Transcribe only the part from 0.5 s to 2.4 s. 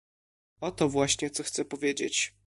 "Oto właśnie, co chcę powiedzieć!"